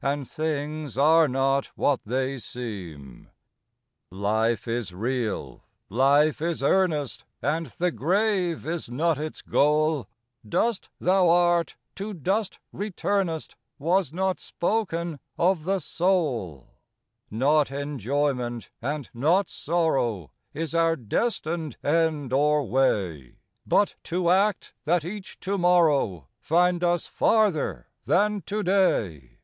And 0.00 0.30
things 0.30 0.96
are 0.96 1.26
not 1.26 1.66
what 1.76 2.04
they 2.04 2.38
seem. 2.38 3.30
Life 4.12 4.68
is 4.68 4.94
real! 4.94 5.64
Life 5.88 6.40
is 6.40 6.62
earnest! 6.62 7.24
And 7.42 7.66
the 7.66 7.90
grave 7.90 8.64
is 8.64 8.88
not 8.88 9.18
its 9.18 9.42
goal; 9.42 10.06
Dust 10.48 10.88
thou 11.00 11.28
art, 11.28 11.74
to 11.96 12.14
dust 12.14 12.60
returnest, 12.70 13.56
Was 13.80 14.12
not 14.12 14.38
spoken 14.38 15.18
of 15.36 15.64
the 15.64 15.80
soul. 15.80 16.58
VOICES 16.60 16.62
OF 16.62 16.68
THE 17.30 17.36
NIGHT. 17.36 17.38
Not 17.44 17.70
enjoyment, 17.72 18.70
and 18.80 19.10
not 19.12 19.48
sorrow, 19.48 20.30
Is 20.54 20.76
our 20.76 20.94
destined 20.94 21.76
end 21.82 22.32
or 22.32 22.64
way; 22.68 23.40
But 23.66 23.96
to 24.04 24.30
act, 24.30 24.74
that 24.84 25.04
each 25.04 25.40
to 25.40 25.58
morrow 25.58 26.28
Find 26.38 26.84
us 26.84 27.08
farther 27.08 27.88
than 28.04 28.42
to 28.42 28.62
day. 28.62 29.34